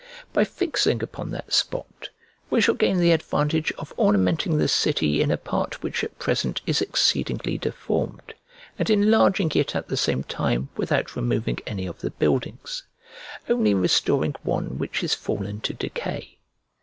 By 0.33 0.45
fixing 0.45 1.03
upon 1.03 1.29
that 1.29 1.53
spot, 1.53 2.09
we 2.49 2.59
shall 2.59 2.73
gain 2.73 2.97
the 2.97 3.11
advantage 3.11 3.71
of 3.73 3.93
ornamenting 3.99 4.57
the 4.57 4.67
city 4.67 5.21
in 5.21 5.29
a 5.29 5.37
part 5.37 5.83
which 5.83 6.03
at 6.03 6.17
present 6.17 6.59
is 6.65 6.81
exceedingly 6.81 7.59
deformed, 7.59 8.33
and 8.79 8.89
enlarging 8.89 9.51
it 9.53 9.75
at 9.75 9.89
the 9.89 9.97
same 9.97 10.23
time 10.23 10.69
without 10.75 11.15
removing 11.15 11.59
any 11.67 11.85
of 11.85 11.99
the 11.99 12.09
buildings; 12.09 12.81
only 13.47 13.75
restoring 13.75 14.33
one 14.41 14.79
which 14.79 15.03
is 15.03 15.13
fallen 15.13 15.59
to 15.61 15.73
decay. 15.75 16.39